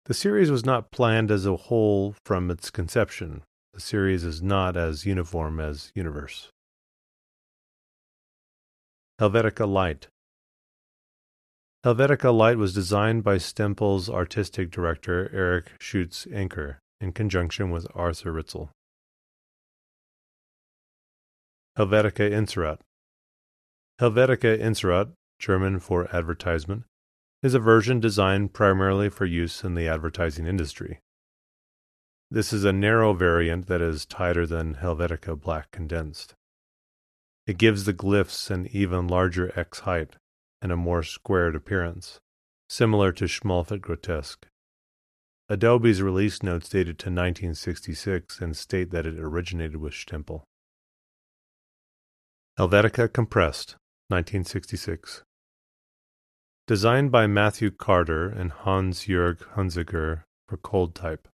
The 0.05 0.13
series 0.13 0.51
was 0.51 0.65
not 0.65 0.91
planned 0.91 1.31
as 1.31 1.45
a 1.45 1.55
whole 1.55 2.15
from 2.25 2.51
its 2.51 2.69
conception. 2.69 3.43
the 3.73 3.79
series 3.79 4.23
is 4.25 4.41
not 4.41 4.75
as 4.75 5.05
uniform 5.05 5.59
as 5.59 5.91
Univers. 5.95 6.49
Helvetica 9.21 9.65
Light 9.65 10.07
Helvetica 11.87 12.37
Light 12.37 12.57
was 12.57 12.73
designed 12.73 13.23
by 13.23 13.37
Stempel's 13.37 14.09
artistic 14.09 14.69
director 14.71 15.33
Erich 15.33 15.71
Schulz-Anker 15.79 16.79
in 16.99 17.13
conjunction 17.13 17.71
with 17.71 17.87
Arthur 17.95 18.33
Ritzel. 18.33 18.71
Helvetica 21.77 22.29
Inserat 22.29 22.79
Helvetica 24.01 24.59
Inserat, 24.59 25.13
German 25.39 25.79
for 25.79 26.13
advertisement, 26.13 26.83
is 27.41 27.53
a 27.53 27.59
version 27.59 28.01
designed 28.01 28.51
primarily 28.51 29.07
for 29.07 29.23
use 29.23 29.63
in 29.63 29.73
the 29.73 29.87
advertising 29.87 30.45
industry. 30.45 30.99
This 32.29 32.51
is 32.51 32.65
a 32.65 32.73
narrow 32.73 33.13
variant 33.13 33.67
that 33.67 33.81
is 33.81 34.05
tighter 34.05 34.45
than 34.45 34.75
Helvetica 34.75 35.39
Black 35.39 35.71
Condensed. 35.71 36.33
It 37.45 37.57
gives 37.57 37.85
the 37.85 37.93
glyphs 37.93 38.51
an 38.51 38.67
even 38.73 39.07
larger 39.07 39.57
X 39.57 39.79
height 39.79 40.17
and 40.61 40.71
a 40.71 40.77
more 40.77 41.03
squared 41.03 41.55
appearance, 41.55 42.19
similar 42.69 43.11
to 43.11 43.25
Schmalfette 43.25 43.81
Grotesque. 43.81 44.47
Adobe's 45.49 46.01
release 46.01 46.43
notes 46.43 46.67
dated 46.67 46.99
to 46.99 47.05
1966 47.05 48.41
and 48.41 48.55
state 48.55 48.91
that 48.91 49.05
it 49.05 49.17
originated 49.17 49.77
with 49.77 49.93
Stempel. 49.93 50.43
Helvetica 52.59 53.11
Compressed, 53.11 53.77
1966. 54.09 55.23
Designed 56.65 57.11
by 57.11 57.27
Matthew 57.27 57.71
Carter 57.71 58.27
and 58.27 58.51
Hans-Jörg 58.51 59.37
Hunziker 59.55 60.23
for 60.49 60.57
cold 60.57 60.95
type. 60.95 61.29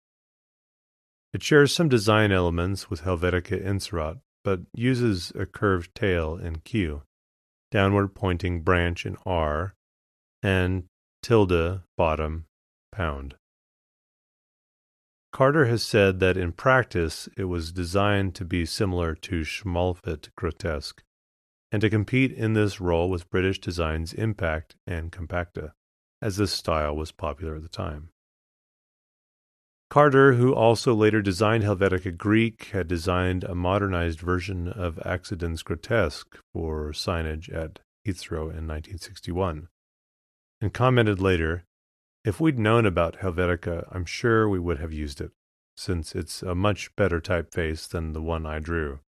It 1.33 1.43
shares 1.43 1.75
some 1.75 1.89
design 1.89 2.33
elements 2.33 2.91
with 2.91 3.03
Helvetica 3.03 3.65
Inserat, 3.65 4.21
but 4.45 4.61
uses 4.75 5.33
a 5.35 5.47
curved 5.47 5.95
tail 5.95 6.37
in 6.37 6.57
Q, 6.57 7.03
downward 7.73 8.15
pointing 8.15 8.61
branch 8.61 9.05
in 9.05 9.17
R, 9.27 9.75
and 10.43 10.85
tilde 11.23 11.81
bottom 11.97 12.45
pound. 12.93 13.35
Carter 15.33 15.65
has 15.65 15.83
said 15.83 16.21
that 16.21 16.37
in 16.37 16.53
practice 16.53 17.29
it 17.39 17.45
was 17.45 17.73
designed 17.73 18.35
to 18.35 18.45
be 18.45 18.67
similar 18.67 19.15
to 19.15 19.41
Schmalfette 19.41 20.29
Grotesque, 20.37 21.03
and 21.73 21.81
to 21.81 21.89
compete 21.89 22.33
in 22.33 22.53
this 22.53 22.81
role 22.81 23.09
with 23.09 23.31
British 23.31 23.59
designs 23.59 24.13
Impact 24.13 24.77
and 24.87 25.11
Compacta, 25.11 25.73
as 26.21 26.37
this 26.37 26.53
style 26.53 26.95
was 26.95 27.13
popular 27.13 27.57
at 27.57 27.63
the 27.63 27.69
time. 27.71 28.11
Carter, 29.93 30.33
who 30.33 30.55
also 30.55 30.95
later 30.95 31.21
designed 31.21 31.63
Helvetica 31.63 32.17
Greek, 32.17 32.71
had 32.73 32.89
designed 32.89 33.45
a 33.45 33.55
modernized 33.55 34.21
version 34.21 34.67
of 34.67 34.99
Akzidenz 35.05 35.63
Grotesque 35.63 36.39
for 36.51 36.93
signage 36.93 37.55
at 37.55 37.81
Heathrow 38.07 38.45
in 38.45 38.67
1961, 38.67 39.69
and 40.63 40.73
commented 40.73 41.21
later, 41.21 41.67
If 42.25 42.41
we'd 42.41 42.59
known 42.59 42.87
about 42.87 43.19
Helvetica, 43.19 43.87
I'm 43.93 44.07
sure 44.07 44.49
we 44.49 44.59
would 44.59 44.79
have 44.79 44.95
used 44.95 45.21
it, 45.21 45.33
since 45.77 46.15
it's 46.15 46.43
a 46.43 46.55
much 46.55 46.97
better 46.97 47.21
typeface 47.21 47.87
than 47.87 48.15
the 48.15 48.23
one 48.23 48.47
I 48.47 48.61
drew. 48.61 49.01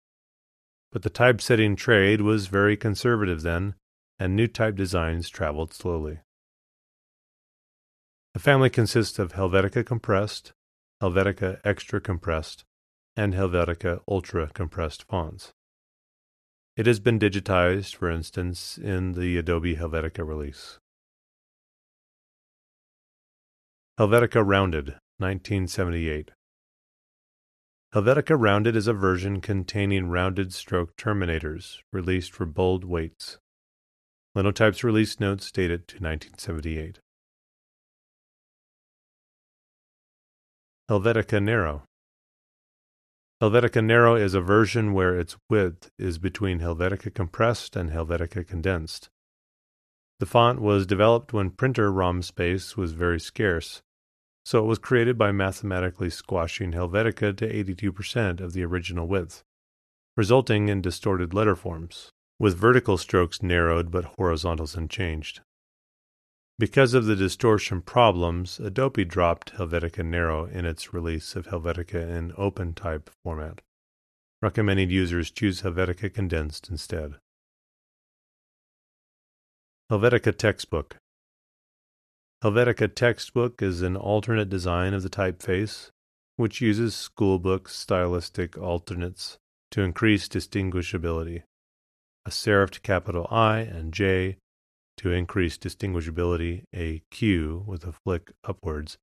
But 0.93 1.01
the 1.01 1.09
typesetting 1.09 1.77
trade 1.77 2.21
was 2.21 2.49
very 2.49 2.77
conservative 2.77 3.41
then, 3.41 3.75
and 4.19 4.37
new 4.37 4.49
type 4.49 4.77
designs 4.77 5.31
traveled 5.31 5.73
slowly. 5.73 6.19
The 8.35 8.41
family 8.41 8.69
consists 8.69 9.19
of 9.19 9.33
Helvetica 9.33 9.87
Compressed, 9.87 10.53
Helvetica 11.05 11.61
Extra 11.65 12.01
Compressed, 12.01 12.65
and 13.15 13.35
Helvetica 13.35 14.01
Ultra 14.09 14.49
Compressed 14.55 15.03
fonts. 15.03 15.53
It 16.79 16.87
has 16.87 16.99
been 16.99 17.19
digitized, 17.19 17.95
for 17.95 18.09
instance, 18.09 18.79
in 18.79 19.13
the 19.13 19.37
Adobe 19.37 19.77
Helvetica 19.77 20.27
release. 20.27 20.79
Helvetica 24.01 24.43
Rounded, 24.43 24.95
1978. 25.19 26.31
Helvetica 27.95 28.35
Rounded 28.41 28.75
is 28.75 28.87
a 28.87 28.95
version 28.95 29.43
containing 29.43 30.09
rounded 30.09 30.55
stroke 30.55 30.97
terminators, 30.97 31.81
released 31.93 32.33
for 32.33 32.47
bold 32.47 32.83
weights. 32.83 33.37
Linotype's 34.35 34.83
release 34.83 35.21
notes 35.21 35.53
date 35.53 35.71
it 35.71 35.87
to 35.87 35.97
1978. 35.97 37.01
Helvetica 40.91 41.43
Narrow 41.43 41.85
Helvetica 43.43 43.83
Narrow 43.83 44.17
is 44.17 44.35
a 44.35 44.43
version 44.43 44.93
where 44.93 45.19
its 45.19 45.35
width 45.49 45.91
is 45.99 46.19
between 46.19 46.61
Helvetica 46.61 47.15
Compressed 47.15 47.75
and 47.75 47.89
Helvetica 47.89 48.47
Condensed. 48.47 49.09
The 50.21 50.27
font 50.27 50.61
was 50.61 50.87
developed 50.87 51.33
when 51.33 51.53
printer 51.53 51.91
ROM 51.91 52.21
space 52.21 52.77
was 52.77 52.93
very 52.93 53.19
scarce, 53.19 53.81
so 54.45 54.59
it 54.59 54.67
was 54.67 54.79
created 54.79 55.17
by 55.17 55.33
mathematically 55.33 56.11
squashing 56.11 56.73
Helvetica 56.73 57.35
to 57.35 57.65
82% 57.65 58.41
of 58.41 58.53
the 58.53 58.63
original 58.63 59.09
width, 59.09 59.43
resulting 60.19 60.69
in 60.69 60.83
distorted 60.83 61.33
letter 61.33 61.57
forms, 61.57 62.11
with 62.39 62.59
vertical 62.59 62.99
strokes 62.99 63.43
narrowed 63.43 63.91
but 63.91 64.13
horizontals 64.19 64.75
unchanged. 64.75 65.41
Because 66.57 66.95
of 66.95 67.07
the 67.07 67.17
distortion 67.17 67.83
problems, 67.83 68.61
Adobe 68.61 69.05
dropped 69.05 69.55
Helvetica 69.55 70.05
Narrow 70.05 70.45
in 70.45 70.65
its 70.65 70.95
release 70.95 71.35
of 71.35 71.49
Helvetica 71.49 72.09
in 72.09 72.33
open 72.37 72.75
type 72.75 73.11
format, 73.25 73.61
recommending 74.41 74.89
users 74.89 75.33
choose 75.33 75.63
Helvetica 75.63 76.15
Condensed 76.15 76.69
instead. 76.71 77.15
Helvetica 79.91 80.37
Textbook 80.37 80.97
Helvetica 82.45 82.95
Textbook 82.95 83.61
is 83.61 83.83
an 83.83 83.97
alternate 83.97 84.49
design 84.49 84.95
of 84.95 85.03
the 85.03 85.11
typeface, 85.11 85.91
which 86.37 86.61
uses 86.61 86.95
schoolbook 86.95 87.69
stylistic 87.69 88.57
alternates 88.57 89.39
to 89.73 89.83
increase 89.83 90.29
distinguishability. 90.29 91.43
A 92.25 92.31
serifed 92.31 92.83
capital 92.83 93.27
I 93.29 93.59
and 93.59 93.93
J 93.93 94.37
to 94.99 95.13
increase 95.13 95.59
distinguishability, 95.59 96.65
a 96.75 97.03
Q 97.11 97.65
with 97.67 97.85
a 97.85 97.93
flick 97.93 98.33
upwards, 98.45 98.99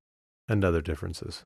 and 0.48 0.64
other 0.64 0.80
differences. 0.80 1.44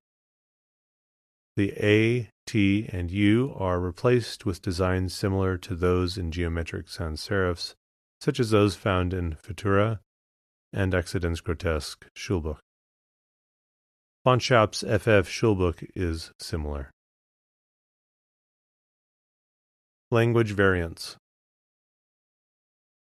The 1.56 1.72
A, 1.82 2.30
T, 2.46 2.88
and 2.92 3.10
U 3.10 3.54
are 3.56 3.80
replaced 3.80 4.44
with 4.44 4.62
designs 4.62 5.14
similar 5.14 5.56
to 5.58 5.74
those 5.74 6.18
in 6.18 6.30
geometric 6.30 6.88
sans 6.88 7.26
serifs, 7.26 7.74
such 8.20 8.38
as 8.38 8.50
those 8.50 8.76
found 8.76 9.14
in 9.14 9.34
Futura 9.34 10.00
and 10.72 10.92
Akzidenz 10.92 11.42
Grotesque 11.42 12.06
Schulbuch. 12.14 12.58
Fontshop's 14.26 14.80
FF 14.80 15.28
Schulbuch 15.30 15.88
is 15.94 16.32
similar. 16.38 16.90
Language 20.10 20.52
variants 20.52 21.16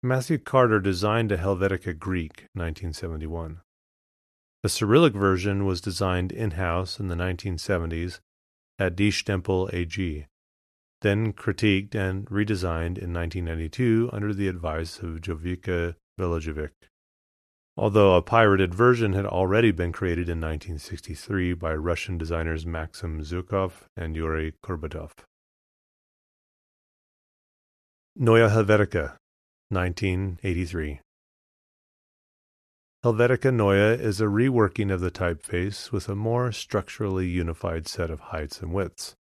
Matthew 0.02 0.38
Carter 0.38 0.80
designed 0.80 1.30
a 1.30 1.38
Helvetica 1.38 1.96
Greek 1.98 2.46
1971. 2.54 3.60
The 4.62 4.68
Cyrillic 4.68 5.14
version 5.14 5.64
was 5.64 5.80
designed 5.80 6.32
in-house 6.32 6.98
in 6.98 7.08
the 7.08 7.14
1970s 7.14 8.20
at 8.78 8.96
Die 8.96 9.10
Stempel 9.10 9.72
AG, 9.72 10.26
then 11.02 11.32
critiqued 11.32 11.94
and 11.94 12.26
redesigned 12.26 12.98
in 12.98 13.12
1992 13.12 14.10
under 14.12 14.34
the 14.34 14.48
advice 14.48 14.98
of 14.98 15.20
Jovica 15.20 15.94
Veljović 16.18 16.70
although 17.76 18.14
a 18.14 18.22
pirated 18.22 18.74
version 18.74 19.14
had 19.14 19.24
already 19.24 19.70
been 19.70 19.92
created 19.92 20.28
in 20.28 20.40
1963 20.40 21.54
by 21.54 21.74
Russian 21.74 22.18
designers 22.18 22.66
Maxim 22.66 23.22
Zhukov 23.22 23.86
and 23.96 24.14
Yuri 24.14 24.52
Kurbatov. 24.62 25.12
Neue 28.14 28.48
Helvetica, 28.48 29.16
1983. 29.72 31.00
Helvetica 33.04 33.52
Neue 33.52 33.94
is 34.00 34.20
a 34.20 34.26
reworking 34.26 34.92
of 34.92 35.00
the 35.00 35.10
typeface 35.10 35.90
with 35.90 36.08
a 36.08 36.14
more 36.14 36.52
structurally 36.52 37.26
unified 37.26 37.88
set 37.88 38.10
of 38.10 38.20
heights 38.20 38.60
and 38.60 38.72
widths. 38.72 39.16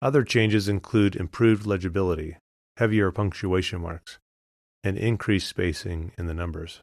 Other 0.00 0.24
changes 0.24 0.68
include 0.68 1.16
improved 1.16 1.66
legibility, 1.66 2.36
heavier 2.78 3.10
punctuation 3.10 3.82
marks, 3.82 4.18
and 4.82 4.96
increased 4.96 5.48
spacing 5.48 6.12
in 6.16 6.26
the 6.26 6.34
numbers. 6.34 6.80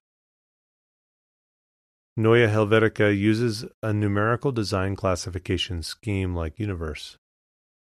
Neue 2.15 2.47
Helvetica 2.47 3.17
uses 3.17 3.65
a 3.81 3.91
numerical 3.91 4.51
design 4.51 4.95
classification 4.95 5.81
scheme 5.81 6.35
like 6.35 6.59
Univers. 6.59 7.17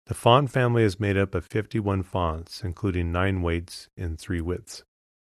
The 0.06 0.14
font 0.14 0.50
family 0.50 0.84
is 0.84 1.00
made 1.00 1.16
up 1.16 1.34
of 1.34 1.46
51 1.46 2.04
fonts, 2.04 2.62
including 2.62 3.10
9 3.10 3.42
weights 3.42 3.88
in 3.96 4.16
3 4.16 4.40
widths 4.40 4.84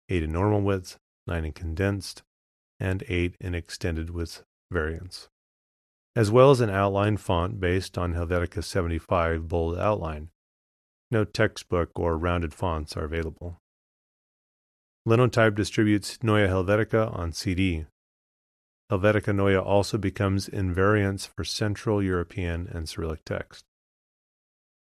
8 0.09 0.23
in 0.23 0.31
normal 0.31 0.61
width, 0.61 0.97
9 1.25 1.45
in 1.45 1.51
condensed, 1.51 2.21
and 2.79 3.03
8 3.07 3.35
in 3.41 3.55
extended 3.55 4.11
width 4.11 4.43
variants. 4.71 5.29
as 6.17 6.31
well 6.31 6.49
as 6.49 6.61
an 6.61 6.69
outline 6.71 7.15
font 7.15 7.59
based 7.59 7.95
on 7.95 8.15
Helvetica 8.15 8.63
75 8.63 9.47
bold 9.47 9.77
outline. 9.77 10.29
No 11.11 11.23
textbook 11.23 11.91
or 11.93 12.17
rounded 12.17 12.55
fonts 12.55 12.97
are 12.97 13.03
available. 13.03 13.61
Linotype 15.05 15.53
distributes 15.53 16.17
Neue 16.23 16.47
Helvetica 16.47 17.15
on 17.15 17.33
CD. 17.33 17.85
Helvetica 18.91 19.31
Neue 19.33 19.59
also 19.61 19.99
becomes 19.99 20.49
invariants 20.49 21.27
for 21.27 21.43
Central 21.43 22.01
European 22.01 22.67
and 22.73 22.89
Cyrillic 22.89 23.23
text. 23.23 23.66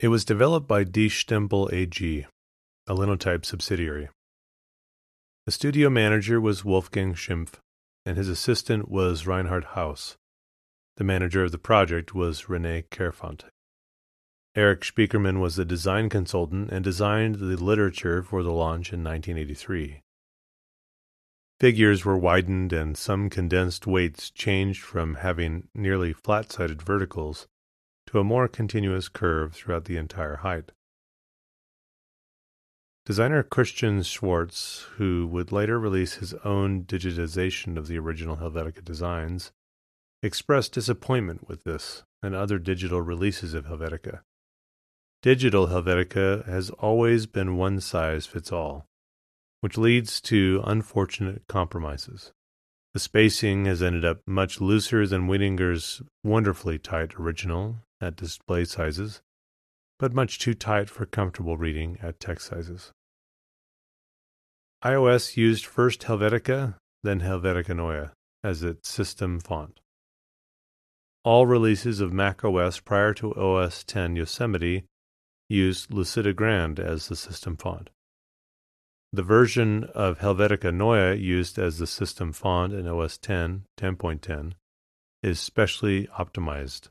It 0.03 0.09
was 0.09 0.25
developed 0.25 0.67
by 0.67 0.83
Die 0.83 1.03
Stempel 1.03 1.73
AG, 1.73 2.27
a 2.89 2.93
Linotype 2.93 3.47
subsidiary. 3.47 4.09
The 5.47 5.53
studio 5.53 5.91
manager 5.91 6.41
was 6.41 6.65
Wolfgang 6.65 7.15
Schimpf, 7.15 7.61
and 8.05 8.17
his 8.17 8.29
assistant 8.29 8.89
was 8.89 9.29
Reinhard 9.29 9.63
Haus. 9.77 10.17
The 10.97 11.05
manager 11.05 11.45
of 11.45 11.53
the 11.53 11.59
project 11.59 12.17
was 12.17 12.49
Rene 12.49 12.83
Kerfant. 12.91 13.45
Erik 14.57 14.81
Spiekermann 14.81 15.39
was 15.39 15.55
the 15.55 15.65
design 15.65 16.09
consultant 16.09 16.71
and 16.71 16.83
designed 16.83 17.37
the 17.37 17.57
literature 17.57 18.25
for 18.25 18.43
the 18.43 18.51
launch 18.51 18.93
in 18.93 19.05
1983. 19.05 20.01
Figures 21.61 22.05
were 22.05 22.19
widened 22.19 22.73
and 22.73 22.99
some 22.99 23.31
condensed 23.31 23.87
weights 23.87 24.33
changed 24.33 24.83
from 24.83 25.15
having 25.15 25.69
nearly 25.77 26.13
flat-sided 26.13 26.83
verticals 26.83 27.47
to 28.13 28.21
a 28.21 28.25
more 28.25 28.47
continuous 28.47 29.09
curve 29.09 29.55
throughout 29.55 29.87
the 29.87 29.97
entire 29.97 30.37
height. 30.37 30.71
Designer 33.05 33.43
Christian 33.43 34.03
Schwartz, 34.03 34.87
who 34.97 35.27
would 35.27 35.51
later 35.51 35.81
release 35.81 36.15
his 36.15 36.35
own 36.45 36.85
digitization 36.85 37.77
of 37.77 37.89
the 37.89 37.99
original 37.99 38.37
Helvetica 38.37 38.85
designs, 38.85 39.51
expressed 40.23 40.73
disappointment 40.73 41.49
with 41.49 41.65
this 41.65 42.05
and 42.23 42.35
other 42.35 42.59
digital 42.59 43.01
releases 43.01 43.55
of 43.55 43.65
Helvetica. 43.67 44.21
Digital 45.23 45.69
Helvetica 45.69 46.47
has 46.47 46.71
always 46.71 47.27
been 47.27 47.57
one 47.57 47.81
size 47.81 48.27
fits 48.27 48.53
all 48.53 48.87
which 49.63 49.79
leads 49.79 50.21
to 50.21 50.61
unfortunate 50.65 51.47
compromises. 51.49 52.33
The 52.95 53.01
spacing 53.01 53.65
has 53.65 53.83
ended 53.83 54.05
up 54.05 54.21
much 54.27 54.61
looser 54.61 55.07
than 55.07 55.27
Miedinger's 55.27 56.03
wonderfully 56.23 56.79
tight 56.79 57.15
original 57.19 57.79
at 58.03 58.17
display 58.17 58.67
sizes, 58.67 59.23
but 59.99 60.13
much 60.13 60.39
too 60.39 60.53
tight 60.53 60.91
for 60.91 61.07
comfortable 61.07 61.57
reading 61.57 61.99
at 62.03 62.21
text 62.21 62.49
sizes. 62.49 62.93
iOS 64.85 65.39
used 65.39 65.65
first 65.65 66.03
Helvetica, 66.03 66.75
then 67.03 67.21
Helvetica 67.21 67.75
Neue 67.75 68.11
as 68.45 68.63
its 68.63 68.91
system 68.91 69.41
font. 69.41 69.81
All 71.25 71.47
releases 71.47 72.01
of 72.01 72.13
Mac 72.13 72.45
OS 72.45 72.81
prior 72.81 73.15
to 73.15 73.33
OS 73.35 73.85
10 73.85 74.17
Yosemite 74.17 74.85
used 75.49 75.93
Lucida 75.93 76.35
Grande 76.35 76.81
as 76.81 77.09
the 77.09 77.17
system 77.17 77.57
font. 77.57 77.89
The 79.15 79.23
version 79.23 79.85
of 79.95 80.21
Helvetica 80.21 80.73
Neue 80.73 81.13
used 81.13 81.59
as 81.59 81.77
the 81.77 81.87
system 81.87 82.33
font 82.33 82.73
in 82.73 82.89
OS 82.89 83.19
10, 83.19 83.67
10.10, 83.77 84.55
is 85.23 85.39
specially 85.39 86.07
optimized. 86.19 86.89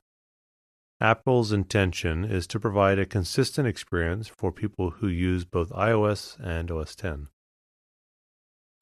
Apple's 0.99 1.51
intention 1.51 2.23
is 2.23 2.45
to 2.45 2.59
provide 2.59 2.99
a 2.99 3.07
consistent 3.07 3.67
experience 3.67 4.27
for 4.27 4.51
people 4.51 4.91
who 4.91 5.07
use 5.07 5.45
both 5.45 5.71
iOS 5.71 6.39
and 6.39 6.69
OS 6.69 6.95
10. 6.95 7.27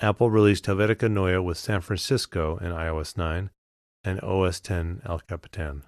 Apple 0.02 0.30
released 0.30 0.66
Helvetica 0.66 1.10
Neue 1.10 1.42
with 1.42 1.58
San 1.58 1.80
Francisco 1.80 2.58
in 2.58 2.74
iOS 2.74 3.18
9 3.18 3.52
and 4.04 4.20
OS 4.20 4.60
10 4.60 5.02
El 5.06 5.20
Capitan. 5.20 5.84